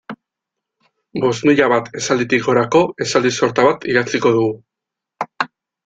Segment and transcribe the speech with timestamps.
[1.25, 4.53] Bost mila bat esalditik gorako esaldi sorta bat idatziko dugu.